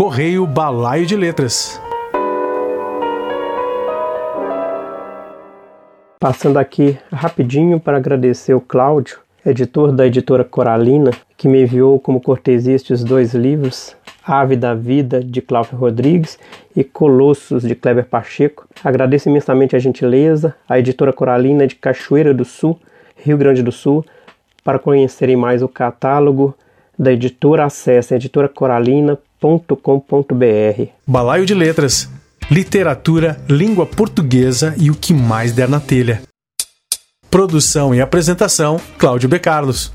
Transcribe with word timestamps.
Correio 0.00 0.46
Balaio 0.46 1.04
de 1.04 1.14
Letras. 1.14 1.78
Passando 6.18 6.56
aqui 6.56 6.98
rapidinho 7.12 7.78
para 7.78 7.98
agradecer 7.98 8.54
o 8.54 8.62
Cláudio, 8.62 9.18
editor 9.44 9.92
da 9.92 10.06
editora 10.06 10.42
Coralina, 10.42 11.10
que 11.36 11.46
me 11.46 11.64
enviou 11.64 12.00
como 12.00 12.18
cortesia 12.18 12.74
estes 12.74 13.04
dois 13.04 13.34
livros, 13.34 13.94
Ave 14.26 14.56
da 14.56 14.74
Vida, 14.74 15.22
de 15.22 15.42
Cláudio 15.42 15.76
Rodrigues, 15.76 16.38
e 16.74 16.82
Colossos, 16.82 17.62
de 17.62 17.74
Kleber 17.74 18.06
Pacheco. 18.06 18.66
Agradeço 18.82 19.28
imensamente 19.28 19.76
a 19.76 19.78
gentileza, 19.78 20.56
à 20.66 20.78
editora 20.78 21.12
Coralina 21.12 21.66
de 21.66 21.74
Cachoeira 21.74 22.32
do 22.32 22.46
Sul, 22.46 22.80
Rio 23.14 23.36
Grande 23.36 23.62
do 23.62 23.70
Sul. 23.70 24.02
Para 24.64 24.78
conhecerem 24.78 25.36
mais 25.36 25.62
o 25.62 25.68
catálogo 25.68 26.54
da 26.98 27.12
editora, 27.12 27.66
acesse 27.66 28.14
editoracoralina.com.br. 29.42 30.92
Balaio 31.06 31.46
de 31.46 31.54
Letras 31.54 32.08
literatura, 32.50 33.40
língua 33.48 33.86
portuguesa 33.86 34.74
e 34.76 34.90
o 34.90 34.94
que 34.94 35.14
mais 35.14 35.52
der 35.52 35.68
na 35.68 35.78
telha. 35.78 36.22
Produção 37.30 37.94
e 37.94 38.00
apresentação: 38.00 38.80
Cláudio 38.98 39.28
B. 39.28 39.38
Carlos. 39.38 39.92